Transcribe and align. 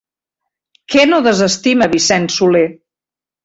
Què 0.93 1.03
no 1.11 1.21
desestima 1.29 1.91
Vicent 1.95 2.29
Soler? 2.41 2.67